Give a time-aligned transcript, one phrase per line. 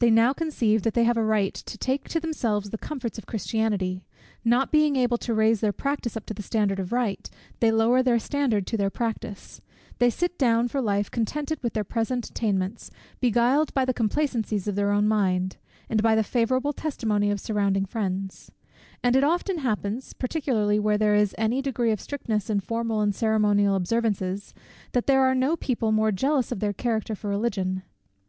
[0.00, 3.26] They now conceive that they have a right to take to themselves the comforts of
[3.26, 4.04] Christianity.
[4.44, 8.02] Not being able to raise their practice up to their standard of right, they lower
[8.02, 9.60] their standard to their practice:
[10.00, 12.90] they sit down for life contented with their present attainments,
[13.20, 17.86] beguiled by the complacencies of their own minds, and by the favourable testimony of surrounding
[17.86, 18.50] friends;
[19.00, 23.14] and it often happens, particularly where there is any degree of strictness in formal and
[23.14, 24.54] ceremonial observances,
[24.90, 27.84] that there are no people more jealous of their character for Religion.